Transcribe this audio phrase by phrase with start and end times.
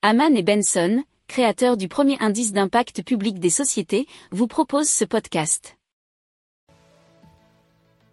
[0.00, 5.76] Haman et Benson, créateurs du premier indice d'impact public des sociétés, vous proposent ce podcast.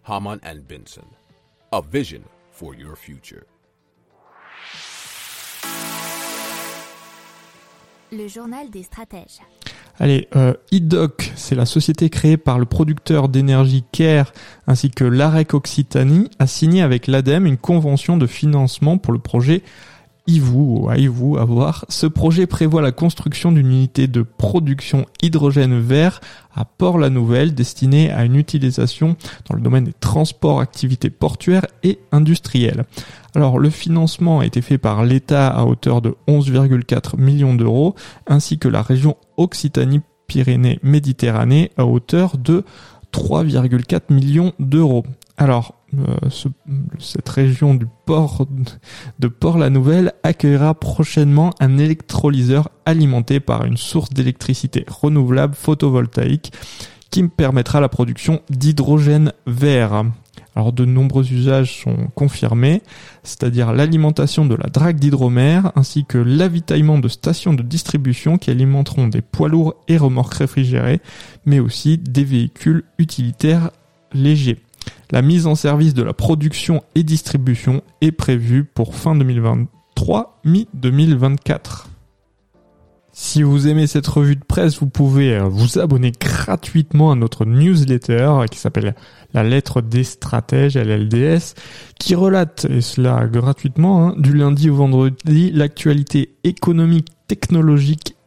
[0.04, 1.06] Haman and Benson,
[1.70, 3.44] a vision for your future.
[8.10, 9.38] Le journal des stratèges.
[10.00, 14.32] Allez, euh, IDOC, c'est la société créée par le producteur d'énergie CARE
[14.66, 19.62] ainsi que l'AREC Occitanie, a signé avec l'ADEME une convention de financement pour le projet
[20.26, 21.84] IVU ou IVU à voir.
[21.88, 26.20] Ce projet prévoit la construction d'une unité de production hydrogène vert
[26.54, 29.16] à Port-la-Nouvelle destinée à une utilisation
[29.48, 32.84] dans le domaine des transports, activités portuaires et industrielles.
[33.34, 37.94] Alors le financement a été fait par l'État à hauteur de 11,4 millions d'euros
[38.26, 42.64] ainsi que la région Occitanie-Pyrénées-Méditerranée à hauteur de
[43.12, 45.04] 3,4 millions d'euros.
[45.38, 46.16] Alors, euh,
[46.98, 48.46] cette région du port
[49.18, 56.52] de Port-la-Nouvelle accueillera prochainement un électrolyseur alimenté par une source d'électricité renouvelable photovoltaïque
[57.10, 60.04] qui permettra la production d'hydrogène vert.
[60.54, 62.82] Alors de nombreux usages sont confirmés,
[63.22, 69.08] c'est-à-dire l'alimentation de la drague d'hydromère ainsi que l'avitaillement de stations de distribution qui alimenteront
[69.08, 71.00] des poids lourds et remorques réfrigérés,
[71.44, 73.70] mais aussi des véhicules utilitaires
[74.14, 74.65] légers.
[75.12, 81.86] La mise en service de la production et distribution est prévue pour fin 2023, mi-2024.
[83.12, 87.46] Si vous aimez cette revue de presse, vous pouvez euh, vous abonner gratuitement à notre
[87.46, 88.94] newsletter qui s'appelle
[89.32, 91.54] La lettre des stratèges, LLDS,
[91.98, 98.15] qui relate, et cela gratuitement, hein, du lundi au vendredi, l'actualité économique, technologique